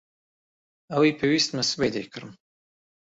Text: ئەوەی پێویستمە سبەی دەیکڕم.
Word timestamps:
ئەوەی 0.91 1.17
پێویستمە 1.19 1.63
سبەی 1.71 1.93
دەیکڕم. 1.95 2.31